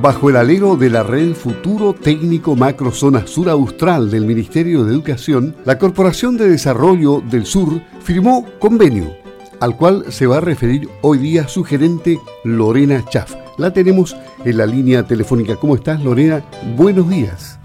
Bajo 0.00 0.28
el 0.28 0.36
alero 0.36 0.76
de 0.76 0.90
la 0.90 1.02
Red 1.02 1.32
Futuro 1.32 1.94
Técnico 1.94 2.54
Macro 2.54 2.90
Zona 2.90 3.26
Sur 3.26 3.48
Austral 3.48 4.10
del 4.10 4.26
Ministerio 4.26 4.84
de 4.84 4.92
Educación, 4.92 5.56
la 5.64 5.78
Corporación 5.78 6.36
de 6.36 6.48
Desarrollo 6.48 7.22
del 7.22 7.46
Sur 7.46 7.80
firmó 8.02 8.44
convenio, 8.58 9.16
al 9.58 9.76
cual 9.76 10.04
se 10.12 10.26
va 10.26 10.36
a 10.36 10.40
referir 10.40 10.88
hoy 11.00 11.18
día 11.18 11.48
su 11.48 11.64
gerente 11.64 12.18
Lorena 12.44 13.04
Chaff. 13.08 13.34
La 13.56 13.72
tenemos 13.72 14.16
en 14.44 14.58
la 14.58 14.66
línea 14.66 15.02
telefónica. 15.02 15.56
¿Cómo 15.56 15.74
estás, 15.74 16.02
Lorena? 16.02 16.42
Buenos 16.76 17.08
días. 17.08 17.58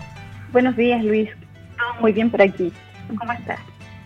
Buenos 0.54 0.76
días, 0.78 1.04
Luis. 1.04 1.30
Todo 1.78 2.02
muy 2.02 2.14
bien 2.14 2.32
por 2.32 2.42
aquí. 2.42 2.72
¿Cómo 3.20 3.34
estás? 3.34 3.60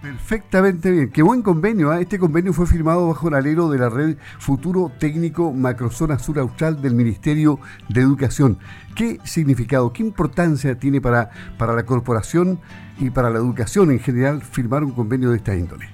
Perfectamente 0.06 0.92
bien. 0.92 1.10
Qué 1.10 1.24
buen 1.24 1.42
convenio. 1.42 1.92
¿eh? 1.92 2.02
Este 2.02 2.20
convenio 2.20 2.54
fue 2.54 2.68
firmado 2.68 3.08
bajo 3.08 3.28
el 3.28 3.34
alero 3.34 3.72
de 3.72 3.80
la 3.80 3.90
red 3.90 4.18
Futuro 4.38 4.92
Técnico 5.00 5.52
Macrozona 5.52 6.20
Sur 6.20 6.38
Austral 6.38 6.80
del 6.80 6.94
Ministerio 6.94 7.60
de 7.90 8.02
Educación. 8.02 8.60
¿Qué 8.96 9.18
significado, 9.24 9.92
qué 9.94 10.04
importancia 10.04 10.78
tiene 10.78 11.02
para, 11.02 11.32
para 11.58 11.74
la 11.74 11.88
corporación 11.88 12.60
y 13.00 13.10
para 13.10 13.32
la 13.32 13.38
educación 13.38 13.90
en 13.90 14.00
general 14.00 14.44
firmar 14.44 14.84
un 14.84 14.92
convenio 14.92 15.32
de 15.32 15.38
esta 15.38 15.56
índole? 15.56 15.88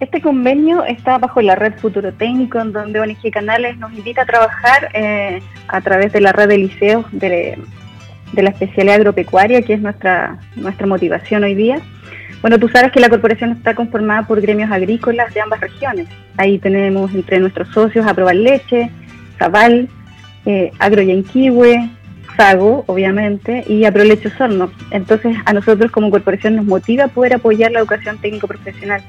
Este 0.00 0.20
convenio 0.20 0.84
está 0.86 1.18
bajo 1.18 1.40
la 1.42 1.54
red 1.54 1.78
Futuro 1.78 2.12
Técnico, 2.14 2.58
en 2.58 2.72
donde 2.72 2.98
ONG 2.98 3.30
Canales 3.32 3.78
nos 3.78 3.92
invita 3.92 4.22
a 4.22 4.26
trabajar 4.26 4.90
eh, 4.92 5.40
a 5.68 5.80
través 5.82 6.12
de 6.12 6.20
la 6.20 6.32
red 6.32 6.48
de 6.48 6.58
liceos 6.58 7.06
de, 7.12 7.62
de 8.32 8.42
la 8.42 8.50
especialidad 8.50 8.96
agropecuaria, 8.96 9.62
que 9.62 9.74
es 9.74 9.80
nuestra, 9.80 10.40
nuestra 10.56 10.88
motivación 10.88 11.44
hoy 11.44 11.54
día 11.54 11.80
bueno, 12.42 12.58
tú 12.58 12.68
sabes 12.68 12.92
que 12.92 13.00
la 13.00 13.08
corporación 13.08 13.52
está 13.52 13.74
conformada 13.74 14.26
por 14.26 14.40
gremios 14.40 14.70
agrícolas 14.70 15.32
de 15.34 15.40
ambas 15.40 15.60
regiones. 15.60 16.06
Ahí 16.36 16.58
tenemos 16.58 17.12
entre 17.14 17.40
nuestros 17.40 17.68
socios 17.68 18.06
Aprobar 18.06 18.36
Leche, 18.36 18.90
Zabal, 19.38 19.88
eh, 20.44 20.70
Agro 20.78 21.02
Yanquihue, 21.02 21.90
Sago, 22.36 22.84
obviamente, 22.86 23.64
y 23.66 23.84
Aproleche 23.84 24.28
Osorno. 24.28 24.70
Entonces, 24.90 25.36
a 25.44 25.52
nosotros 25.52 25.90
como 25.90 26.10
corporación 26.10 26.56
nos 26.56 26.66
motiva 26.66 27.08
poder 27.08 27.34
apoyar 27.34 27.72
la 27.72 27.80
educación 27.80 28.18
técnico-profesional, 28.18 29.02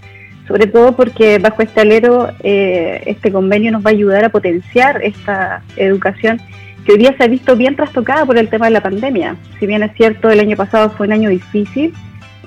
sobre 0.47 0.67
todo 0.67 0.95
porque 0.95 1.37
bajo 1.39 1.61
este 1.61 1.81
alero 1.81 2.29
eh, 2.41 3.03
este 3.05 3.31
convenio 3.31 3.71
nos 3.71 3.85
va 3.85 3.89
a 3.89 3.93
ayudar 3.93 4.23
a 4.23 4.29
potenciar 4.29 5.03
esta 5.03 5.61
educación 5.75 6.39
que 6.85 6.93
hoy 6.93 6.99
día 6.99 7.13
se 7.17 7.23
ha 7.25 7.27
visto 7.27 7.57
bien 7.57 7.75
trastocada 7.75 8.25
por 8.25 8.37
el 8.37 8.47
tema 8.47 8.67
de 8.67 8.71
la 8.71 8.81
pandemia. 8.81 9.35
Si 9.59 9.67
bien 9.67 9.83
es 9.83 9.91
cierto, 9.95 10.29
el 10.29 10.39
año 10.39 10.55
pasado 10.55 10.89
fue 10.91 11.07
un 11.07 11.13
año 11.13 11.29
difícil, 11.29 11.93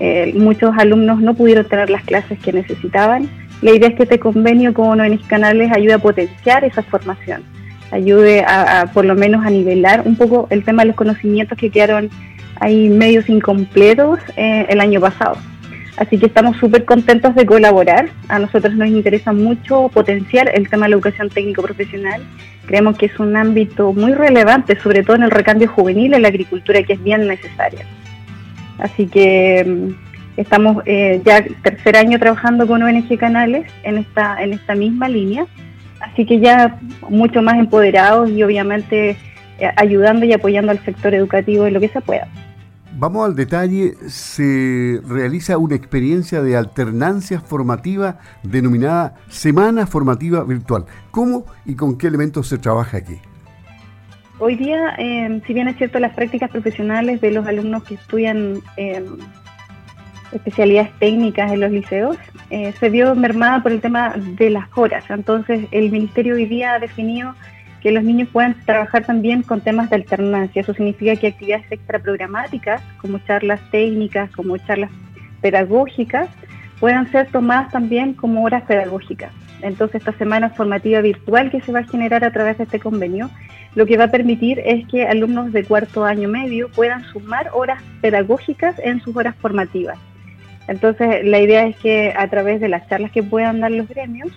eh, 0.00 0.32
muchos 0.34 0.72
alumnos 0.78 1.20
no 1.20 1.34
pudieron 1.34 1.66
tener 1.66 1.90
las 1.90 2.02
clases 2.04 2.38
que 2.38 2.52
necesitaban. 2.52 3.28
La 3.60 3.72
idea 3.72 3.90
es 3.90 3.94
que 3.94 4.04
este 4.04 4.18
convenio 4.18 4.72
con 4.72 4.98
ONG 4.98 5.26
Canales 5.26 5.70
ayude 5.72 5.92
a 5.92 5.98
potenciar 5.98 6.64
esa 6.64 6.82
formación, 6.82 7.42
ayude 7.90 8.42
a, 8.46 8.90
por 8.94 9.04
lo 9.04 9.14
menos 9.14 9.44
a 9.44 9.50
nivelar 9.50 10.02
un 10.06 10.16
poco 10.16 10.46
el 10.48 10.64
tema 10.64 10.82
de 10.82 10.88
los 10.88 10.96
conocimientos 10.96 11.58
que 11.58 11.70
quedaron 11.70 12.08
ahí 12.56 12.88
medios 12.88 13.28
incompletos 13.28 14.18
eh, 14.36 14.66
el 14.70 14.80
año 14.80 15.00
pasado. 15.00 15.36
Así 15.98 16.18
que 16.18 16.26
estamos 16.26 16.56
súper 16.56 16.86
contentos 16.86 17.34
de 17.34 17.44
colaborar. 17.44 18.08
A 18.28 18.38
nosotros 18.38 18.74
nos 18.74 18.88
interesa 18.88 19.34
mucho 19.34 19.90
potenciar 19.92 20.50
el 20.54 20.66
tema 20.70 20.86
de 20.86 20.90
la 20.90 20.96
educación 20.96 21.28
técnico-profesional. 21.28 22.22
Creemos 22.64 22.96
que 22.96 23.06
es 23.06 23.18
un 23.18 23.36
ámbito 23.36 23.92
muy 23.92 24.14
relevante, 24.14 24.80
sobre 24.80 25.02
todo 25.02 25.16
en 25.16 25.24
el 25.24 25.30
recambio 25.30 25.68
juvenil 25.68 26.14
en 26.14 26.22
la 26.22 26.28
agricultura, 26.28 26.82
que 26.84 26.94
es 26.94 27.02
bien 27.02 27.26
necesaria. 27.26 27.84
Así 28.80 29.06
que 29.06 29.64
mm, 29.64 30.40
estamos 30.40 30.82
eh, 30.86 31.20
ya 31.24 31.44
tercer 31.62 31.96
año 31.96 32.18
trabajando 32.18 32.66
con 32.66 32.82
ONG 32.82 33.18
Canales 33.18 33.70
en 33.82 33.98
esta, 33.98 34.42
en 34.42 34.52
esta 34.52 34.74
misma 34.74 35.08
línea, 35.08 35.46
así 36.00 36.24
que 36.24 36.40
ya 36.40 36.78
mucho 37.08 37.42
más 37.42 37.58
empoderados 37.58 38.30
y 38.30 38.42
obviamente 38.42 39.16
eh, 39.58 39.70
ayudando 39.76 40.24
y 40.24 40.32
apoyando 40.32 40.72
al 40.72 40.82
sector 40.84 41.14
educativo 41.14 41.66
en 41.66 41.74
lo 41.74 41.80
que 41.80 41.88
se 41.88 42.00
pueda. 42.00 42.26
Vamos 42.98 43.24
al 43.24 43.34
detalle, 43.34 43.94
se 44.08 45.00
realiza 45.06 45.56
una 45.56 45.74
experiencia 45.74 46.42
de 46.42 46.56
alternancia 46.56 47.40
formativa 47.40 48.18
denominada 48.42 49.14
Semana 49.28 49.86
Formativa 49.86 50.44
Virtual. 50.44 50.84
¿Cómo 51.10 51.46
y 51.64 51.76
con 51.76 51.96
qué 51.96 52.08
elementos 52.08 52.48
se 52.48 52.58
trabaja 52.58 52.98
aquí? 52.98 53.16
Hoy 54.42 54.56
día, 54.56 54.94
em, 54.96 55.42
si 55.42 55.52
bien 55.52 55.68
es 55.68 55.76
cierto, 55.76 55.98
las 55.98 56.14
prácticas 56.14 56.50
profesionales 56.50 57.20
de 57.20 57.30
los 57.30 57.46
alumnos 57.46 57.84
que 57.84 57.96
estudian 57.96 58.62
em, 58.78 59.04
especialidades 60.32 60.92
técnicas 60.98 61.52
en 61.52 61.60
los 61.60 61.70
liceos 61.70 62.16
eh, 62.48 62.72
se 62.80 62.88
vio 62.88 63.14
mermada 63.14 63.62
por 63.62 63.70
el 63.70 63.82
tema 63.82 64.14
de 64.16 64.48
las 64.48 64.66
horas. 64.74 65.04
Entonces, 65.10 65.66
el 65.72 65.90
Ministerio 65.90 66.36
hoy 66.36 66.46
día 66.46 66.72
ha 66.72 66.78
definido 66.78 67.34
que 67.82 67.92
los 67.92 68.02
niños 68.02 68.30
puedan 68.32 68.58
trabajar 68.64 69.04
también 69.04 69.42
con 69.42 69.60
temas 69.60 69.90
de 69.90 69.96
alternancia. 69.96 70.62
Eso 70.62 70.72
significa 70.72 71.16
que 71.16 71.26
actividades 71.26 71.70
extraprogramáticas, 71.70 72.80
como 72.96 73.18
charlas 73.18 73.60
técnicas, 73.70 74.30
como 74.30 74.56
charlas 74.56 74.90
pedagógicas, 75.42 76.30
puedan 76.78 77.12
ser 77.12 77.26
tomadas 77.26 77.70
también 77.72 78.14
como 78.14 78.42
horas 78.42 78.62
pedagógicas. 78.62 79.32
Entonces, 79.60 79.96
esta 79.96 80.16
semana 80.16 80.48
formativa 80.48 81.02
virtual 81.02 81.50
que 81.50 81.60
se 81.60 81.72
va 81.72 81.80
a 81.80 81.84
generar 81.84 82.24
a 82.24 82.32
través 82.32 82.56
de 82.56 82.64
este 82.64 82.80
convenio 82.80 83.28
lo 83.74 83.86
que 83.86 83.96
va 83.96 84.04
a 84.04 84.10
permitir 84.10 84.60
es 84.64 84.86
que 84.88 85.06
alumnos 85.06 85.52
de 85.52 85.64
cuarto 85.64 86.04
año 86.04 86.28
medio 86.28 86.68
puedan 86.70 87.04
sumar 87.12 87.50
horas 87.52 87.82
pedagógicas 88.00 88.76
en 88.82 89.00
sus 89.00 89.16
horas 89.16 89.36
formativas. 89.36 89.98
Entonces, 90.66 91.24
la 91.24 91.40
idea 91.40 91.66
es 91.66 91.76
que 91.76 92.12
a 92.16 92.28
través 92.28 92.60
de 92.60 92.68
las 92.68 92.88
charlas 92.88 93.10
que 93.12 93.22
puedan 93.22 93.60
dar 93.60 93.70
los 93.70 93.88
gremios 93.88 94.28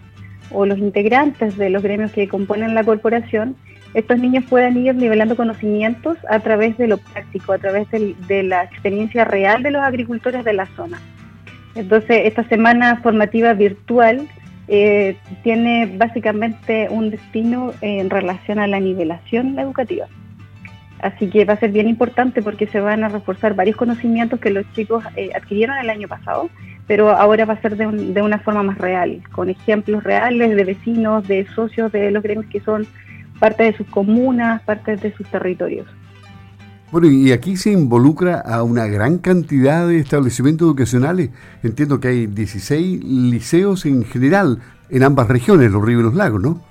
o 0.52 0.66
los 0.66 0.78
integrantes 0.78 1.58
de 1.58 1.70
los 1.70 1.84
gremios 1.84 2.12
que 2.12 2.28
componen 2.28 2.76
la 2.76 2.84
corporación, 2.84 3.56
estos 3.94 4.18
niños 4.18 4.44
puedan 4.50 4.78
ir 4.78 4.96
nivelando 4.96 5.36
conocimientos 5.36 6.18
a 6.30 6.40
través 6.40 6.78
de 6.78 6.88
lo 6.88 6.98
práctico, 6.98 7.54
a 7.54 7.60
través 7.60 7.88
de, 7.92 8.44
la 8.44 8.64
experiencia 8.64 9.26
real 9.26 9.62
de 9.62 9.72
los 9.72 9.84
agricultores 9.84 10.44
de 10.44 10.54
la 10.54 10.66
zona. 10.76 11.00
Entonces, 11.76 12.22
esta 12.26 12.44
semana 12.50 13.00
formativa 13.02 13.54
virtual 13.54 14.28
eh, 14.68 15.18
tiene 15.44 15.92
básicamente 15.98 16.88
un 16.90 17.10
destino 17.10 17.74
en 17.82 18.10
relación 18.10 18.60
a 18.60 18.68
la 18.68 18.80
nivelación 18.80 19.58
educativa. 19.60 20.08
Así 21.00 21.30
que 21.30 21.44
va 21.44 21.54
a 21.54 21.60
ser 21.60 21.72
bien 21.72 21.90
importante 21.90 22.42
porque 22.42 22.66
se 22.68 22.80
van 22.80 23.04
a 23.04 23.10
reforzar 23.10 23.56
varios 23.56 23.76
conocimientos 23.76 24.40
que 24.40 24.50
los 24.50 24.66
chicos 24.72 25.04
eh, 25.18 25.32
adquirieron 25.36 25.78
el 25.78 25.90
año 25.90 26.08
pasado, 26.08 26.50
pero 26.88 27.10
ahora 27.10 27.44
va 27.44 27.56
a 27.56 27.62
ser 27.62 27.76
de, 27.76 27.88
de, 27.88 28.22
una 28.22 28.40
forma 28.40 28.64
más 28.64 28.78
real, 28.78 29.22
con 29.34 29.50
ejemplos 29.50 30.04
reales 30.04 30.56
de 30.56 30.64
vecinos, 30.64 31.28
de 31.28 31.46
socios 31.56 31.92
de 31.92 32.10
los 32.12 32.24
gremios 32.24 32.46
que 32.46 32.62
son 32.62 32.88
parte 33.40 33.64
de 33.64 33.74
sus 33.74 33.88
comunas, 33.88 34.62
parte 34.62 34.96
de 34.96 35.14
sus 35.14 35.28
territorios. 35.28 35.88
Bueno, 36.94 37.08
y 37.08 37.32
aquí 37.32 37.58
se 37.58 37.72
involucra 37.72 38.40
a 38.40 38.62
una 38.62 38.86
gran 38.86 39.18
cantidad 39.18 39.88
de 39.88 39.98
establecimientos 39.98 40.68
educacionales. 40.68 41.32
Entiendo 41.64 42.00
que 42.00 42.10
hay 42.10 42.28
16 42.28 43.04
liceos 43.04 43.88
en 43.88 44.06
general 44.06 44.60
en 44.92 45.02
ambas 45.02 45.28
regiones, 45.28 45.72
los 45.72 45.84
ríos 45.84 46.02
y 46.02 46.04
los 46.04 46.14
lagos, 46.14 46.40
¿no? 46.40 46.62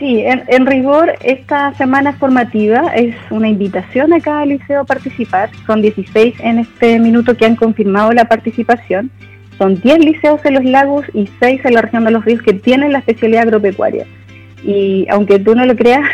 Sí, 0.00 0.24
en, 0.24 0.66
rigor, 0.66 1.12
esta 1.22 1.72
semana 1.74 2.14
formativa 2.14 2.88
es 2.96 3.14
una 3.30 3.48
invitación 3.48 4.12
a 4.12 4.18
cada 4.18 4.44
liceo 4.44 4.80
a 4.80 4.84
participar. 4.84 5.50
Son 5.68 5.82
16 5.82 6.34
en 6.40 6.58
este 6.58 6.98
minuto 6.98 7.36
que 7.36 7.46
han 7.46 7.54
confirmado 7.54 8.10
la 8.10 8.24
participación. 8.24 9.08
Son 9.56 9.80
10 9.80 10.04
liceos 10.04 10.44
en 10.44 10.54
los 10.54 10.64
lagos 10.64 11.06
y 11.14 11.30
6 11.38 11.60
en 11.64 11.74
la 11.74 11.82
región 11.82 12.04
de 12.06 12.10
los 12.10 12.24
ríos 12.24 12.42
que 12.42 12.54
tienen 12.54 12.90
la 12.90 12.98
especialidad 12.98 13.42
agropecuaria. 13.42 14.04
Y 14.64 15.06
aunque 15.10 15.38
tú 15.38 15.54
no 15.54 15.64
lo 15.64 15.76
creas, 15.76 16.08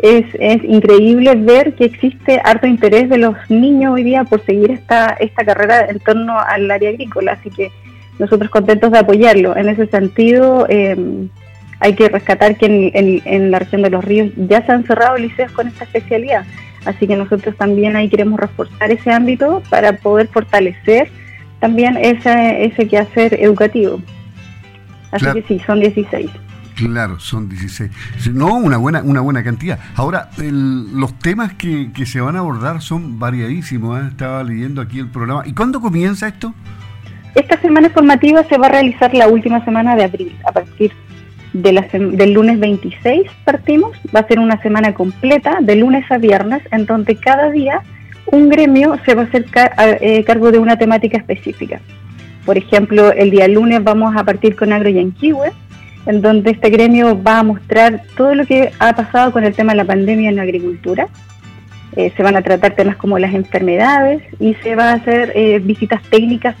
es, 0.00 0.26
es, 0.34 0.62
increíble 0.64 1.34
ver 1.34 1.74
que 1.74 1.84
existe 1.84 2.40
harto 2.44 2.66
interés 2.66 3.08
de 3.08 3.18
los 3.18 3.36
niños 3.48 3.94
hoy 3.94 4.04
día 4.04 4.24
por 4.24 4.44
seguir 4.44 4.70
esta, 4.70 5.16
esta 5.18 5.44
carrera 5.44 5.86
en 5.88 5.98
torno 5.98 6.38
al 6.38 6.70
área 6.70 6.90
agrícola, 6.90 7.32
así 7.32 7.50
que 7.50 7.70
nosotros 8.18 8.50
contentos 8.50 8.92
de 8.92 8.98
apoyarlo. 8.98 9.56
En 9.56 9.68
ese 9.68 9.86
sentido, 9.86 10.66
em, 10.68 11.28
hay 11.80 11.94
que 11.94 12.08
rescatar 12.08 12.56
que 12.56 12.66
en, 12.66 13.22
en, 13.24 13.50
la 13.50 13.60
región 13.60 13.82
de 13.82 13.90
los 13.90 14.04
ríos 14.04 14.30
ya 14.36 14.64
se 14.64 14.72
han 14.72 14.84
cerrado 14.84 15.16
liceos 15.16 15.52
con 15.52 15.68
esta 15.68 15.84
especialidad, 15.84 16.44
así 16.84 17.06
que 17.06 17.16
nosotros 17.16 17.56
también 17.56 17.96
ahí 17.96 18.08
queremos 18.08 18.38
reforzar 18.38 18.90
ese 18.90 19.10
ámbito 19.10 19.62
para 19.70 19.94
poder 19.94 20.28
fortalecer 20.28 21.08
también 21.60 21.96
ese, 21.96 22.64
ese 22.64 22.86
quehacer 22.86 23.34
educativo. 23.40 24.00
Así 25.10 25.26
que 25.32 25.42
sí, 25.42 25.60
son 25.66 25.80
16. 25.80 26.30
Claro, 26.78 27.18
son 27.18 27.48
16. 27.48 27.90
No, 28.34 28.54
una 28.54 28.76
buena, 28.76 29.02
una 29.02 29.20
buena 29.20 29.42
cantidad. 29.42 29.80
Ahora, 29.96 30.30
los 30.38 31.18
temas 31.18 31.54
que, 31.54 31.90
se 32.06 32.20
van 32.20 32.36
a 32.36 32.38
abordar 32.38 32.80
son 32.82 33.18
variadísimos. 33.18 34.00
¿eh? 34.00 34.06
Estaba 34.10 34.44
leyendo 34.44 34.80
aquí 34.80 35.00
el 35.00 35.08
programa. 35.08 35.42
¿Y 35.44 35.54
cuándo 35.54 35.80
comienza 35.80 36.28
esto? 36.28 36.54
Esta 37.34 37.60
semana 37.60 37.90
formativa 37.90 38.44
se 38.44 38.58
va 38.58 38.66
a 38.66 38.70
realizar 38.70 39.12
la 39.12 39.26
última 39.26 39.64
semana 39.64 39.96
de 39.96 40.04
abril, 40.04 40.36
a 40.46 40.52
partir 40.52 40.92
del 41.52 42.32
lunes 42.32 42.60
26 42.60 43.22
partimos. 43.44 43.96
Va 44.14 44.20
a 44.20 44.28
ser 44.28 44.38
una 44.38 44.62
semana 44.62 44.94
completa, 44.94 45.58
de 45.60 45.74
lunes 45.74 46.08
a 46.12 46.18
viernes, 46.18 46.62
en 46.70 46.86
donde 46.86 47.16
cada 47.16 47.50
día 47.50 47.82
un 48.26 48.50
gremio 48.50 48.96
se 49.04 49.14
va 49.14 49.22
a 49.22 49.24
hacer 49.24 49.46
eh, 50.00 50.22
cargo 50.24 50.52
de 50.52 50.58
una 50.58 50.78
temática 50.78 51.18
específica. 51.18 51.80
Por 52.44 52.56
ejemplo, 52.56 53.10
el 53.12 53.30
día 53.30 53.48
lunes 53.48 53.82
vamos 53.82 54.14
a 54.16 54.22
partir 54.22 54.54
con 54.54 54.72
Agro 54.72 54.90
Yanquihue, 54.90 55.52
en 56.08 56.22
donde 56.22 56.52
este 56.52 56.70
gremio 56.70 57.22
va 57.22 57.40
a 57.40 57.42
mostrar 57.42 58.02
todo 58.16 58.34
lo 58.34 58.46
que 58.46 58.72
ha 58.78 58.96
pasado 58.96 59.30
con 59.30 59.44
el 59.44 59.54
tema 59.54 59.72
de 59.72 59.76
la 59.76 59.84
pandemia 59.84 60.30
en 60.30 60.36
la 60.36 60.42
agricultura. 60.42 61.06
Eh, 61.96 62.12
se 62.16 62.22
van 62.22 62.34
a 62.34 62.42
tratar 62.42 62.74
temas 62.74 62.96
como 62.96 63.18
las 63.18 63.34
enfermedades 63.34 64.22
y 64.40 64.54
se 64.54 64.74
van 64.74 64.88
a 64.88 64.92
hacer 64.94 65.32
eh, 65.34 65.58
visitas 65.58 66.02
técnicas 66.04 66.56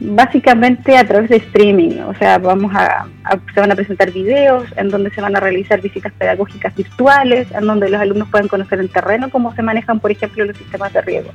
básicamente 0.00 0.96
a 0.96 1.06
través 1.06 1.30
de 1.30 1.36
streaming, 1.36 2.00
o 2.00 2.14
sea, 2.14 2.38
vamos 2.38 2.72
a, 2.74 3.06
se 3.54 3.60
van 3.60 3.70
a 3.70 3.76
presentar 3.76 4.10
videos 4.10 4.66
en 4.76 4.90
donde 4.90 5.10
se 5.10 5.20
van 5.20 5.36
a 5.36 5.40
realizar 5.40 5.80
visitas 5.80 6.12
pedagógicas 6.12 6.74
virtuales, 6.74 7.46
en 7.52 7.66
donde 7.66 7.88
los 7.88 8.00
alumnos 8.00 8.28
pueden 8.28 8.48
conocer 8.48 8.80
en 8.80 8.88
terreno 8.88 9.30
cómo 9.30 9.54
se 9.54 9.62
manejan, 9.62 10.00
por 10.00 10.10
ejemplo, 10.10 10.44
los 10.44 10.56
sistemas 10.56 10.92
de 10.92 11.00
riego. 11.00 11.30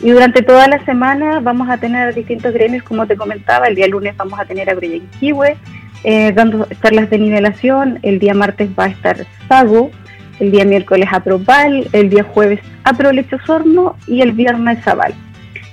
Y 0.00 0.10
durante 0.10 0.42
toda 0.42 0.68
la 0.68 0.84
semana 0.84 1.40
vamos 1.40 1.68
a 1.68 1.78
tener 1.78 2.14
distintos 2.14 2.54
gremios, 2.54 2.84
como 2.84 3.06
te 3.06 3.16
comentaba, 3.16 3.66
el 3.66 3.74
día 3.74 3.88
lunes 3.88 4.16
vamos 4.16 4.38
a 4.38 4.44
tener 4.44 4.70
a 4.70 4.76
Kiwe, 5.18 5.56
eh, 6.04 6.32
dando 6.32 6.68
charlas 6.82 7.10
de 7.10 7.18
nivelación, 7.18 7.98
el 8.02 8.18
día 8.18 8.34
martes 8.34 8.68
va 8.78 8.84
a 8.84 8.88
estar 8.88 9.26
Sago, 9.48 9.90
el 10.38 10.50
día 10.50 10.64
miércoles 10.64 11.08
Apropal, 11.10 11.88
el 11.92 12.10
día 12.10 12.24
jueves 12.24 12.60
Aprolechosorno 12.84 13.96
y 14.06 14.20
el 14.20 14.32
viernes 14.32 14.82
Zaval. 14.84 15.14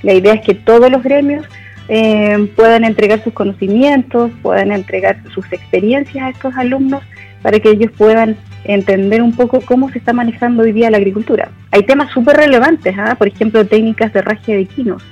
La 0.04 0.13
idea 0.13 0.33
es 0.33 0.42
que 0.42 0.56
todos 0.56 0.89
los 0.89 1.04
gremios 1.04 1.45
eh, 1.89 2.50
puedan 2.56 2.83
entregar 2.86 3.24
sus 3.24 3.33
conocimientos, 3.33 4.31
puedan 4.42 4.72
entregar 4.72 5.22
sus 5.33 5.45
experiencias 5.51 6.24
a 6.24 6.30
estos 6.30 6.56
alumnos 6.56 7.04
para 7.42 7.60
que 7.60 7.69
ellos 7.72 7.92
puedan 7.98 8.38
entender 8.63 9.22
un 9.22 9.36
poco 9.36 9.62
cómo 9.62 9.89
se 9.89 9.98
está 9.98 10.13
manejando 10.13 10.63
hoy 10.63 10.72
día 10.72 10.92
la 10.92 10.98
agricultura. 10.98 11.50
Hay 11.72 11.83
temas 11.83 12.12
súper 12.12 12.38
relevantes, 12.38 12.95
¿ah? 12.98 13.16
por 13.16 13.28
ejemplo, 13.28 13.66
técnicas 13.66 14.13
de 14.13 14.22
raje 14.22 14.56
de 14.56 14.66
quinos. 14.66 15.04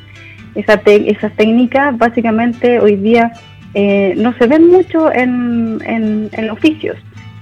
Esa 0.55 0.81
esas 0.85 1.35
técnicas 1.35 1.97
básicamente 1.97 2.79
hoy 2.79 2.95
día 2.95 3.31
eh, 3.73 4.13
no 4.17 4.33
se 4.37 4.47
ven 4.47 4.67
mucho 4.67 5.11
en, 5.11 5.79
en, 5.83 6.49
oficios. 6.49 6.97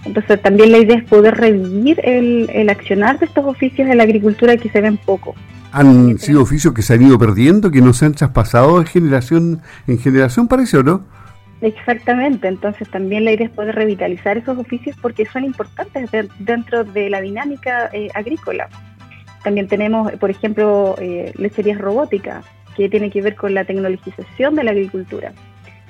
Entonces 0.06 0.41
también 0.41 0.71
la 0.71 0.79
idea 0.79 0.97
es 0.97 1.03
poder 1.03 1.35
revivir 1.35 2.00
el, 2.03 2.50
el 2.53 2.69
accionar 2.69 3.19
de 3.19 3.25
estos 3.25 3.45
oficios 3.45 3.89
en 3.89 3.97
la 3.97 4.03
agricultura 4.03 4.56
que 4.57 4.69
se 4.69 4.81
ven 4.81 4.97
poco 4.97 5.35
han 5.71 6.18
sido 6.18 6.41
oficios 6.41 6.74
que 6.74 6.81
se 6.81 6.94
han 6.94 7.03
ido 7.03 7.19
perdiendo, 7.19 7.69
que 7.71 7.81
no 7.81 7.94
se 7.94 8.06
han 8.06 8.13
traspasado 8.13 8.79
de 8.79 8.85
generación 8.85 9.62
en 9.85 10.00
generación, 10.00 10.47
parece, 10.47 10.77
¿o 10.77 10.83
no? 10.83 11.03
Exactamente, 11.62 12.47
entonces 12.47 12.89
también 12.89 13.25
la 13.25 13.31
idea 13.31 13.47
es 13.47 13.53
poder 13.53 13.75
revitalizar 13.75 14.38
esos 14.38 14.57
oficios 14.57 14.95
porque 15.01 15.25
son 15.25 15.44
importantes 15.44 16.09
dentro 16.39 16.83
de 16.83 17.09
la 17.09 17.21
dinámica 17.21 17.89
eh, 17.94 18.09
agrícola. 18.13 18.69
También 19.44 19.68
tenemos, 19.68 20.12
por 20.13 20.29
ejemplo, 20.29 20.95
eh, 21.00 21.33
lecherías 21.38 21.79
robóticas, 21.79 22.45
que 22.75 22.89
tiene 22.89 23.09
que 23.09 23.24
ver 23.24 23.35
con 23.35 23.56
la 23.56 23.65
tecnologización 23.65 24.56
de 24.56 24.63
la 24.63 24.71
agricultura. 24.71 25.33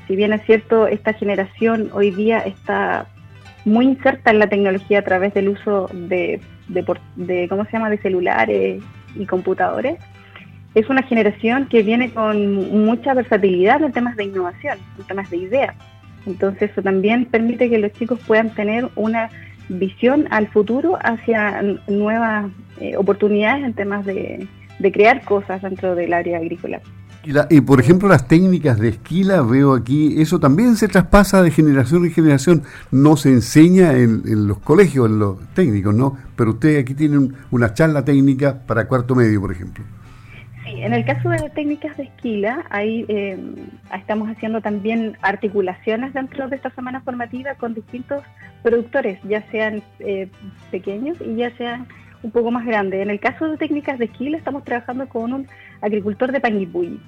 Si 0.07 0.15
bien 0.15 0.33
es 0.33 0.41
cierto, 0.45 0.87
esta 0.87 1.13
generación 1.13 1.89
hoy 1.93 2.11
día 2.11 2.39
está 2.39 3.07
muy 3.65 3.85
inserta 3.85 4.31
en 4.31 4.39
la 4.39 4.47
tecnología 4.47 4.99
a 4.99 5.01
través 5.03 5.33
del 5.33 5.49
uso 5.49 5.89
de, 5.93 6.39
de, 6.69 7.47
¿cómo 7.49 7.65
se 7.65 7.71
llama?, 7.73 7.89
de 7.89 7.97
celulares 7.97 8.81
y 9.15 9.25
computadores, 9.25 9.97
es 10.75 10.89
una 10.89 11.03
generación 11.03 11.67
que 11.67 11.83
viene 11.83 12.11
con 12.11 12.85
mucha 12.85 13.13
versatilidad 13.13 13.81
en 13.81 13.91
temas 13.91 14.15
de 14.15 14.25
innovación, 14.25 14.77
en 14.97 15.05
temas 15.05 15.29
de 15.29 15.37
ideas. 15.37 15.75
Entonces 16.25 16.71
eso 16.71 16.81
también 16.81 17.25
permite 17.25 17.69
que 17.69 17.77
los 17.77 17.91
chicos 17.93 18.19
puedan 18.25 18.51
tener 18.51 18.87
una 18.95 19.29
visión 19.69 20.27
al 20.29 20.47
futuro 20.47 20.97
hacia 21.01 21.61
nuevas 21.87 22.45
eh, 22.79 22.95
oportunidades 22.95 23.65
en 23.65 23.73
temas 23.73 24.05
de, 24.05 24.47
de 24.79 24.91
crear 24.91 25.23
cosas 25.23 25.61
dentro 25.61 25.95
del 25.95 26.13
área 26.13 26.37
agrícola. 26.37 26.79
Y, 27.49 27.59
por 27.61 27.81
ejemplo, 27.81 28.07
las 28.07 28.25
técnicas 28.25 28.79
de 28.79 28.87
esquila, 28.87 29.41
veo 29.41 29.73
aquí, 29.73 30.21
eso 30.21 30.39
también 30.39 30.77
se 30.77 30.87
traspasa 30.87 31.41
de 31.41 31.51
generación 31.51 32.05
en 32.05 32.11
generación, 32.11 32.63
no 32.89 33.17
se 33.17 33.29
enseña 33.29 33.91
en, 33.97 34.47
los 34.47 34.59
colegios, 34.59 35.09
en 35.09 35.19
los 35.19 35.37
técnicos, 35.53 35.93
¿no? 35.93 36.17
Pero 36.37 36.51
ustedes 36.51 36.81
aquí 36.81 36.93
tienen 36.93 37.33
una 37.51 37.73
charla 37.73 38.05
técnica 38.05 38.59
para 38.65 38.87
cuarto 38.87 39.13
medio, 39.13 39.41
por 39.41 39.51
ejemplo. 39.51 39.83
Sí, 40.63 40.81
en 40.81 40.93
el 40.93 41.03
caso 41.03 41.27
de 41.29 41.39
las 41.39 41.53
técnicas 41.53 41.97
de 41.97 42.03
esquila, 42.03 42.65
ahí 42.69 43.05
eh, 43.09 43.37
estamos 43.93 44.29
haciendo 44.29 44.61
también 44.61 45.17
articulaciones 45.21 46.13
dentro 46.13 46.47
de 46.47 46.55
esta 46.55 46.69
semana 46.69 47.01
formativa 47.01 47.55
con 47.55 47.73
distintos 47.73 48.23
productores, 48.63 49.19
ya 49.23 49.41
sean 49.51 49.83
eh, 49.99 50.29
pequeños 50.71 51.17
y 51.19 51.35
ya 51.35 51.51
sean 51.57 51.87
un 52.23 52.31
poco 52.31 52.51
más 52.51 52.65
grandes. 52.65 53.01
En 53.01 53.09
el 53.09 53.19
caso 53.19 53.49
de 53.49 53.57
técnicas 53.57 53.99
de 53.99 54.05
esquila, 54.05 54.37
estamos 54.37 54.63
trabajando 54.63 55.09
con 55.09 55.33
un 55.33 55.47
agricultor 55.81 56.31
de 56.31 56.39
Panguipulli. 56.39 57.01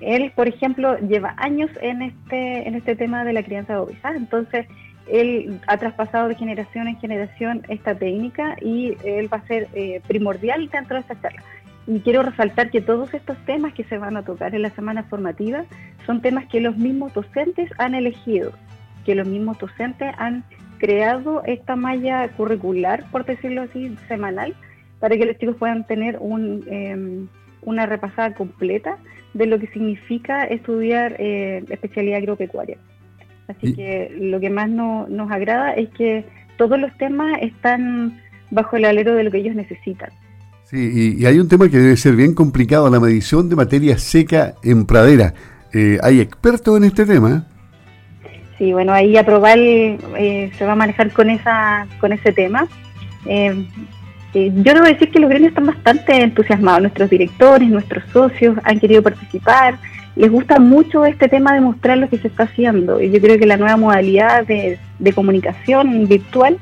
Él, 0.00 0.32
por 0.34 0.48
ejemplo, 0.48 0.98
lleva 0.98 1.34
años 1.36 1.70
en 1.80 2.02
este, 2.02 2.66
en 2.66 2.74
este 2.74 2.96
tema 2.96 3.24
de 3.24 3.32
la 3.32 3.42
crianza 3.42 3.74
de 3.74 3.80
ovejas, 3.80 4.16
entonces 4.16 4.66
él 5.06 5.60
ha 5.66 5.76
traspasado 5.76 6.28
de 6.28 6.34
generación 6.36 6.88
en 6.88 6.98
generación 6.98 7.62
esta 7.68 7.94
técnica 7.94 8.56
y 8.60 8.96
él 9.04 9.32
va 9.32 9.38
a 9.38 9.46
ser 9.46 9.68
eh, 9.74 10.00
primordial 10.06 10.68
dentro 10.70 10.96
de 10.96 11.00
esta 11.00 11.20
charla. 11.20 11.42
Y 11.86 12.00
quiero 12.00 12.22
resaltar 12.22 12.70
que 12.70 12.80
todos 12.80 13.12
estos 13.14 13.36
temas 13.44 13.74
que 13.74 13.84
se 13.84 13.98
van 13.98 14.16
a 14.16 14.22
tocar 14.22 14.54
en 14.54 14.62
la 14.62 14.70
semana 14.70 15.02
formativa 15.04 15.64
son 16.06 16.20
temas 16.20 16.46
que 16.46 16.60
los 16.60 16.76
mismos 16.76 17.12
docentes 17.12 17.70
han 17.78 17.94
elegido, 17.94 18.52
que 19.04 19.14
los 19.14 19.26
mismos 19.26 19.58
docentes 19.58 20.14
han 20.18 20.44
creado 20.78 21.42
esta 21.44 21.76
malla 21.76 22.28
curricular, 22.28 23.04
por 23.10 23.24
decirlo 23.24 23.62
así, 23.62 23.96
semanal, 24.08 24.54
para 24.98 25.16
que 25.16 25.26
los 25.26 25.36
chicos 25.38 25.56
puedan 25.56 25.86
tener 25.86 26.18
un, 26.20 26.64
em, 26.68 27.28
una 27.62 27.86
repasada 27.86 28.34
completa 28.34 28.98
de 29.34 29.46
lo 29.46 29.58
que 29.58 29.68
significa 29.68 30.44
estudiar 30.44 31.16
eh, 31.18 31.64
especialidad 31.68 32.18
agropecuaria. 32.18 32.78
Así 33.48 33.72
que 33.74 34.16
lo 34.20 34.38
que 34.38 34.50
más 34.50 34.70
nos 34.70 35.30
agrada 35.30 35.72
es 35.74 35.88
que 35.90 36.24
todos 36.56 36.78
los 36.78 36.96
temas 36.98 37.38
están 37.40 38.20
bajo 38.50 38.76
el 38.76 38.84
alero 38.84 39.14
de 39.14 39.24
lo 39.24 39.30
que 39.30 39.38
ellos 39.38 39.56
necesitan. 39.56 40.10
Sí, 40.64 41.16
y, 41.18 41.26
hay 41.26 41.40
un 41.40 41.48
tema 41.48 41.68
que 41.68 41.78
debe 41.78 41.96
ser 41.96 42.14
bien 42.14 42.32
complicado, 42.32 42.88
la 42.90 43.00
medición 43.00 43.48
de 43.48 43.56
materia 43.56 43.98
seca 43.98 44.54
en 44.62 44.86
pradera. 44.86 45.34
Eh, 45.72 45.98
¿Hay 46.00 46.20
expertos 46.20 46.76
en 46.76 46.84
este 46.84 47.06
tema? 47.06 47.48
Sí, 48.56 48.72
bueno, 48.72 48.92
ahí 48.92 49.16
aprobar 49.16 49.58
eh, 49.58 50.50
se 50.56 50.64
va 50.64 50.72
a 50.72 50.76
manejar 50.76 51.10
con 51.12 51.28
esa 51.28 51.88
con 51.98 52.12
ese 52.12 52.32
tema. 52.32 52.68
Eh, 53.26 53.66
eh, 54.34 54.52
yo 54.54 54.74
debo 54.74 54.86
decir 54.86 55.10
que 55.10 55.18
los 55.18 55.28
gremios 55.28 55.50
están 55.50 55.66
bastante 55.66 56.22
entusiasmados, 56.22 56.82
nuestros 56.82 57.10
directores, 57.10 57.68
nuestros 57.68 58.04
socios 58.12 58.56
han 58.64 58.78
querido 58.78 59.02
participar, 59.02 59.78
les 60.16 60.30
gusta 60.30 60.58
mucho 60.58 61.04
este 61.04 61.28
tema 61.28 61.54
de 61.54 61.60
mostrar 61.60 61.98
lo 61.98 62.08
que 62.08 62.18
se 62.18 62.28
está 62.28 62.44
haciendo. 62.44 63.00
Y 63.00 63.10
yo 63.10 63.20
creo 63.20 63.38
que 63.38 63.46
la 63.46 63.56
nueva 63.56 63.76
modalidad 63.76 64.46
de, 64.46 64.78
comunicación 65.14 66.06
virtual 66.06 66.58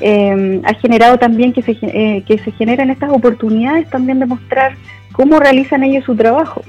eh, 0.00 0.60
ha 0.64 0.74
generado 0.74 1.18
también 1.18 1.52
que 1.52 1.62
se, 1.62 1.76
eh, 1.82 2.22
que 2.26 2.38
se 2.38 2.52
generen 2.52 2.90
estas 2.90 3.10
oportunidades 3.10 3.88
también 3.88 4.18
de 4.18 4.26
mostrar 4.26 4.74
cómo 5.12 5.40
realizan 5.40 5.82
ellos 5.84 6.04
su 6.04 6.14
trabajo. 6.14 6.62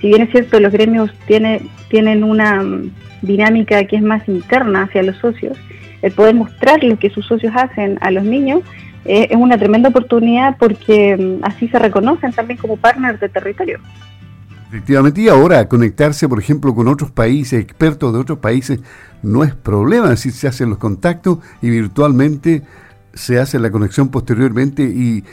Si 0.00 0.08
bien 0.08 0.22
es 0.22 0.30
cierto, 0.30 0.60
los 0.60 0.72
gremios 0.72 1.10
tiene, 1.26 1.62
tienen 1.88 2.24
una 2.24 2.62
mm, 2.62 2.90
dinámica 3.22 3.84
que 3.84 3.96
es 3.96 4.02
más 4.02 4.26
interna 4.28 4.82
hacia 4.82 5.02
los 5.02 5.16
socios, 5.18 5.58
el 6.02 6.12
poder 6.12 6.34
mostrar 6.34 6.82
lo 6.82 6.98
que 6.98 7.10
sus 7.10 7.26
socios 7.26 7.52
hacen 7.56 7.98
a 8.00 8.10
los 8.10 8.24
niños 8.24 8.62
eh, 9.04 9.28
es 9.30 9.36
una 9.36 9.58
tremenda 9.58 9.88
oportunidad 9.88 10.56
porque 10.58 11.16
mm, 11.16 11.44
así 11.44 11.68
se 11.68 11.78
reconocen 11.78 12.32
también 12.32 12.58
como 12.58 12.76
partners 12.76 13.20
de 13.20 13.28
territorio. 13.28 13.78
Efectivamente, 14.68 15.22
y 15.22 15.28
ahora 15.28 15.66
conectarse, 15.66 16.28
por 16.28 16.38
ejemplo, 16.38 16.74
con 16.74 16.86
otros 16.86 17.10
países, 17.10 17.60
expertos 17.60 18.12
de 18.12 18.20
otros 18.20 18.38
países, 18.38 18.80
no 19.22 19.42
es 19.42 19.54
problema, 19.54 20.14
si 20.16 20.30
se 20.30 20.46
hacen 20.46 20.70
los 20.70 20.78
contactos 20.78 21.38
y 21.60 21.70
virtualmente 21.70 22.62
se 23.12 23.38
hace 23.38 23.58
la 23.58 23.70
conexión 23.70 24.08
posteriormente 24.08 24.82
y, 24.82 25.24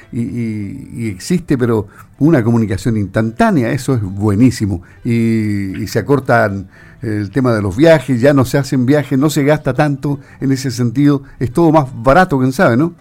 existe, 1.08 1.58
pero 1.58 1.88
una 2.20 2.44
comunicación 2.44 2.98
instantánea, 2.98 3.72
eso 3.72 3.96
es 3.96 4.02
buenísimo. 4.02 4.82
Y, 5.04 5.82
y 5.82 5.88
se 5.88 6.00
acortan 6.00 6.68
el 7.02 7.30
tema 7.32 7.54
de 7.54 7.62
los 7.62 7.78
viajes, 7.78 8.20
ya 8.22 8.34
no 8.34 8.46
se 8.46 8.58
hacen 8.58 8.86
viajes, 8.86 9.18
no 9.18 9.30
se 9.30 9.44
gasta 9.44 9.74
tanto 9.74 10.20
en 10.42 10.52
ese 10.52 10.72
sentido, 10.72 11.24
es 11.40 11.52
todo 11.52 11.72
más 11.72 11.88
barato, 11.94 12.40
quién 12.40 12.52
sabe, 12.52 12.78
¿no? 12.78 12.94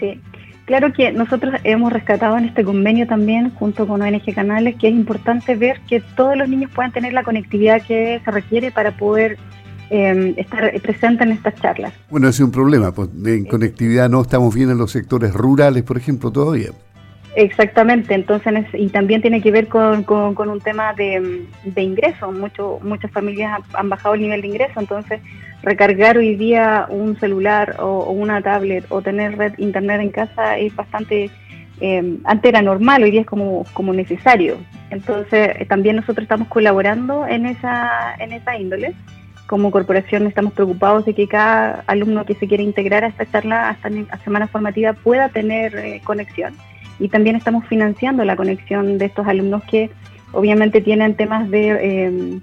Sí, 0.00 0.20
claro 0.64 0.92
que 0.92 1.12
nosotros 1.12 1.54
hemos 1.64 1.92
rescatado 1.92 2.36
en 2.38 2.46
este 2.46 2.64
convenio 2.64 3.06
también, 3.06 3.50
junto 3.50 3.86
con 3.86 4.02
ONG 4.02 4.34
Canales, 4.34 4.76
que 4.76 4.88
es 4.88 4.94
importante 4.94 5.54
ver 5.54 5.80
que 5.88 6.00
todos 6.16 6.36
los 6.36 6.48
niños 6.48 6.70
puedan 6.74 6.92
tener 6.92 7.12
la 7.12 7.22
conectividad 7.22 7.82
que 7.82 8.20
se 8.24 8.30
requiere 8.30 8.70
para 8.70 8.96
poder 8.96 9.38
em, 9.90 10.34
estar 10.36 10.72
presentes 10.80 11.26
en 11.26 11.32
estas 11.32 11.54
charlas. 11.56 11.92
Bueno, 12.08 12.28
es 12.28 12.40
un 12.40 12.50
problema, 12.50 12.92
pues 12.92 13.10
en 13.24 13.44
conectividad 13.44 14.08
no 14.08 14.22
estamos 14.22 14.54
bien 14.54 14.70
en 14.70 14.78
los 14.78 14.90
sectores 14.90 15.34
rurales, 15.34 15.82
por 15.82 15.96
ejemplo, 15.96 16.30
todavía. 16.30 16.70
Exactamente, 17.36 18.14
entonces, 18.14 18.52
y 18.72 18.88
también 18.88 19.22
tiene 19.22 19.40
que 19.40 19.52
ver 19.52 19.68
con, 19.68 20.02
con, 20.02 20.48
un 20.48 20.60
tema 20.60 20.92
de, 20.94 21.46
de 21.64 21.82
ingreso. 21.82 22.32
Mucho, 22.32 22.80
muchas 22.82 23.10
familias 23.12 23.60
han 23.74 23.88
bajado 23.88 24.16
el 24.16 24.22
nivel 24.22 24.42
de 24.42 24.48
ingreso, 24.48 24.80
entonces 24.80 25.20
recargar 25.62 26.16
hoy 26.18 26.34
día 26.36 26.86
un 26.88 27.18
celular 27.18 27.76
o, 27.78 28.10
una 28.10 28.42
tablet 28.42 28.84
o 28.88 29.02
tener 29.02 29.36
red 29.36 29.52
internet 29.58 30.00
en 30.00 30.10
casa 30.10 30.58
es 30.58 30.74
bastante, 30.74 31.30
eh, 31.80 32.18
antes 32.24 32.48
era 32.48 32.62
normal, 32.62 33.02
hoy 33.04 33.12
día 33.12 33.20
es 33.20 33.26
como, 33.26 33.64
como 33.74 33.92
necesario. 33.92 34.56
Entonces, 34.90 35.50
eh, 35.56 35.66
también 35.68 35.96
nosotros 35.96 36.24
estamos 36.24 36.48
colaborando 36.48 37.26
en 37.26 37.46
esa, 37.46 38.14
en 38.18 38.32
esa 38.32 38.56
índole 38.56 38.94
como 39.50 39.72
corporación 39.72 40.28
estamos 40.28 40.52
preocupados 40.52 41.04
de 41.04 41.12
que 41.12 41.26
cada 41.26 41.82
alumno 41.88 42.24
que 42.24 42.34
se 42.34 42.46
quiera 42.46 42.62
integrar 42.62 43.02
a 43.02 43.08
esta 43.08 43.28
charla, 43.28 43.68
a 43.68 43.72
esta 43.72 44.18
semana 44.18 44.46
formativa, 44.46 44.92
pueda 44.92 45.28
tener 45.28 45.74
eh, 45.74 46.00
conexión. 46.04 46.54
Y 47.00 47.08
también 47.08 47.34
estamos 47.34 47.66
financiando 47.66 48.24
la 48.24 48.36
conexión 48.36 48.96
de 48.96 49.06
estos 49.06 49.26
alumnos 49.26 49.64
que 49.64 49.90
obviamente 50.30 50.80
tienen 50.80 51.16
temas 51.16 51.50
de, 51.50 52.04
em, 52.04 52.40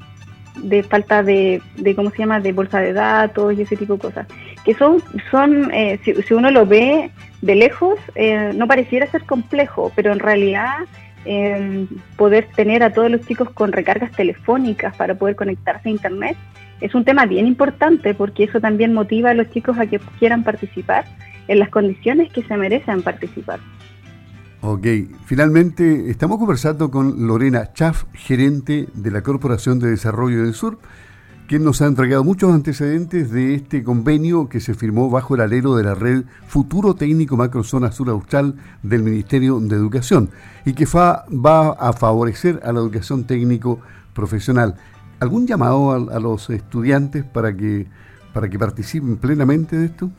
de 0.56 0.84
falta 0.84 1.24
de, 1.24 1.62
de, 1.78 1.96
¿cómo 1.96 2.10
se 2.10 2.18
llama?, 2.18 2.42
de 2.42 2.52
bolsa 2.52 2.82
de 2.82 2.92
datos 2.92 3.58
y 3.58 3.62
ese 3.62 3.78
tipo 3.78 3.94
de 3.94 4.00
cosas. 4.00 4.28
Que 4.66 4.74
son, 4.74 5.02
son 5.32 5.74
eh, 5.74 6.02
si, 6.04 6.34
uno 6.34 6.52
lo 6.52 6.66
ve 6.66 7.10
de 7.42 7.56
lejos, 7.56 7.98
eh, 8.16 8.52
no 8.54 8.68
pareciera 8.68 9.08
ser 9.08 9.24
complejo, 9.24 9.94
pero 9.96 10.12
en 10.12 10.20
realidad 10.20 10.80
em, 11.24 11.88
poder 12.18 12.50
tener 12.54 12.84
a 12.84 12.92
todos 12.92 13.10
los 13.10 13.26
chicos 13.26 13.50
con 13.52 13.72
recargas 13.72 14.12
telefónicas 14.12 14.94
para 14.98 15.16
poder 15.16 15.38
conectarse 15.38 15.88
a 15.88 15.92
Internet 15.94 16.36
es 16.82 16.94
un 16.96 17.04
tema 17.04 17.26
bien 17.26 17.48
importante 17.48 18.14
porque 18.14 18.44
eso 18.46 18.60
también 18.60 18.94
motiva 18.94 19.32
a 19.32 19.34
los 19.34 19.50
chicos 19.50 19.78
a 19.80 19.88
que 19.88 20.00
quieran 20.20 20.44
participar 20.44 21.06
en 21.48 21.60
las 21.60 21.70
condiciones 21.70 22.32
que 22.32 22.44
se 22.44 22.58
merecen 22.58 23.02
participar. 23.02 23.60
Ok, 24.62 24.88
finalmente 25.26 26.10
estamos 26.10 26.40
conversando 26.40 26.90
con 26.90 27.28
Lorena 27.28 27.74
Chaff, 27.74 28.06
gerente 28.14 28.88
de 28.94 29.12
la 29.12 29.22
Corporación 29.22 29.80
de 29.80 29.92
Desarrollo 29.92 30.44
del 30.44 30.56
Sur, 30.56 30.80
quien 31.48 31.64
nos 31.64 31.82
ha 31.82 31.86
entregado 31.86 32.24
muchos 32.24 32.52
antecedentes 32.52 33.32
de 33.32 33.56
este 33.56 33.84
convenio 33.84 34.50
que 34.50 34.60
se 34.60 34.74
firmó 34.74 35.10
bajo 35.10 35.36
el 35.36 35.42
alero 35.42 35.76
de 35.76 35.84
la 35.84 35.96
red 35.96 36.26
Futuro 36.48 36.96
Técnico 36.96 37.38
Macrozona 37.38 37.92
Sur 37.92 38.10
Austral 38.10 38.56
del 38.84 39.04
Ministerio 39.04 39.60
de 39.60 39.76
Educación 39.76 40.32
y 40.66 40.74
que 40.74 40.86
va 40.86 41.70
a 41.72 41.94
favorecer 41.94 42.60
a 42.64 42.74
la 42.74 42.80
educación 42.80 43.24
técnico 43.24 43.80
profesional. 44.14 44.76
¿Algún 45.20 45.48
llamado 45.48 45.94
a, 46.12 46.20
los 46.20 46.50
estudiantes 46.52 47.24
para 47.24 47.56
que, 47.56 47.88
para 48.34 48.50
que 48.50 48.60
participen 48.60 49.18
plenamente 49.18 49.76
de 49.76 49.86
esto? 49.86 50.12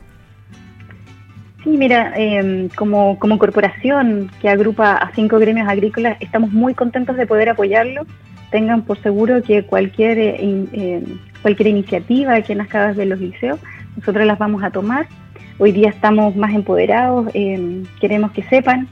Sí, 1.63 1.69
mira, 1.69 2.13
em, 2.15 2.67
como, 2.69 3.17
como 3.17 3.37
corporación 3.37 4.29
que 4.41 4.49
agrupa 4.49 4.95
a 4.95 5.11
cinco 5.13 5.39
gremios 5.39 5.69
agrícolas, 5.69 6.17
estamos 6.19 6.51
muy 6.51 6.73
contentos 6.73 7.15
de 7.15 7.25
poder 7.25 7.49
apoyarlo. 7.49 8.05
Tengan 8.51 8.81
por 8.81 8.97
seguro 9.01 9.41
que 9.41 9.63
cualquier, 9.63 10.17
eh, 10.17 10.67
em, 10.73 11.03
cualquier 11.41 11.67
iniciativa 11.67 12.41
que 12.41 12.55
nazca 12.55 12.89
desde 12.89 13.05
los 13.05 13.19
liceos, 13.19 13.59
nosotros 13.95 14.25
las 14.25 14.37
vamos 14.37 14.63
a 14.63 14.71
tomar. 14.71 15.07
Hoy 15.59 15.71
día 15.71 15.89
estamos 15.89 16.35
más 16.35 16.53
empoderados, 16.53 17.29
em, 17.33 17.83
queremos 18.01 18.31
que 18.31 18.43
sepan, 18.43 18.87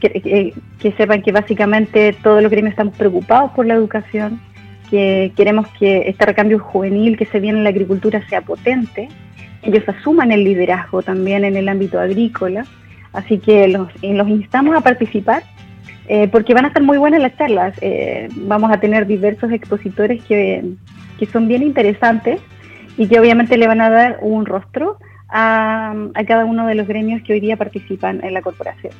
que, 0.00 0.54
que 0.78 0.92
sepan 0.92 1.22
que 1.22 1.32
básicamente 1.32 2.12
todos 2.22 2.42
los 2.42 2.50
gremios 2.50 2.72
estamos 2.72 2.96
preocupados 2.96 3.50
por 3.52 3.66
la 3.66 3.74
educación, 3.74 4.40
que 4.90 5.32
queremos 5.36 5.66
que 5.78 6.08
este 6.08 6.26
recambio 6.26 6.58
juvenil 6.58 7.16
que 7.16 7.26
se 7.26 7.40
viene 7.40 7.58
en 7.58 7.64
la 7.64 7.70
agricultura 7.70 8.26
sea 8.28 8.40
potente, 8.40 9.08
ellos 9.62 9.88
asuman 9.88 10.32
el 10.32 10.44
liderazgo 10.44 11.02
también 11.02 11.44
en 11.44 11.56
el 11.56 11.68
ámbito 11.68 11.98
agrícola, 11.98 12.64
así 13.12 13.38
que 13.38 13.68
los, 13.68 13.88
los 14.02 14.28
instamos 14.28 14.76
a 14.76 14.80
participar 14.80 15.42
eh, 16.08 16.28
porque 16.28 16.54
van 16.54 16.64
a 16.64 16.68
estar 16.68 16.82
muy 16.82 16.98
buenas 16.98 17.20
las 17.20 17.36
charlas, 17.36 17.74
eh, 17.80 18.28
vamos 18.36 18.70
a 18.70 18.78
tener 18.78 19.06
diversos 19.06 19.50
expositores 19.50 20.22
que, 20.24 20.64
que, 21.18 21.26
son 21.26 21.48
bien 21.48 21.64
interesantes 21.64 22.40
y 22.96 23.08
que 23.08 23.18
obviamente 23.18 23.56
le 23.56 23.66
van 23.66 23.80
a 23.80 23.90
dar 23.90 24.18
un 24.22 24.46
rostro 24.46 24.98
a, 25.28 25.94
a 26.14 26.24
cada 26.24 26.44
uno 26.44 26.66
de 26.68 26.76
los 26.76 26.86
gremios 26.86 27.22
que 27.22 27.32
hoy 27.32 27.40
día 27.40 27.56
participan 27.56 28.24
en 28.24 28.34
la 28.34 28.42
corporación. 28.42 28.92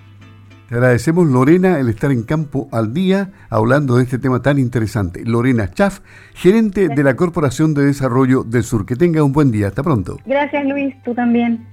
Te 0.68 0.74
agradecemos, 0.74 1.28
Lorena, 1.28 1.78
el 1.78 1.88
estar 1.88 2.10
en 2.10 2.24
campo 2.24 2.68
al 2.72 2.92
día 2.92 3.30
hablando 3.50 3.96
de 3.96 4.02
este 4.02 4.18
tema 4.18 4.42
tan 4.42 4.58
interesante. 4.58 5.24
Lorena 5.24 5.70
Chaff, 5.70 6.00
gerente 6.34 6.88
de 6.88 7.04
la 7.04 7.14
Corporación 7.14 7.72
de 7.72 7.84
Desarrollo 7.84 8.42
del 8.42 8.64
Sur. 8.64 8.84
Que 8.84 8.96
tenga 8.96 9.22
un 9.22 9.32
buen 9.32 9.52
día. 9.52 9.68
Hasta 9.68 9.84
pronto. 9.84 10.18
Gracias, 10.26 10.66
Luis. 10.66 10.92
Tú 11.04 11.14
también. 11.14 11.64